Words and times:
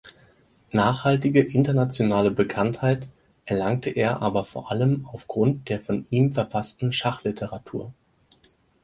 Nachhaltige 0.71 1.41
internationale 1.41 2.31
Bekanntheit 2.31 3.07
erlangte 3.45 3.91
er 3.91 4.23
aber 4.23 4.45
vor 4.45 4.71
allem 4.71 5.05
aufgrund 5.05 5.69
der 5.69 5.79
von 5.79 6.07
ihm 6.09 6.31
verfassten 6.31 6.91
Schachliteratur. 6.91 7.93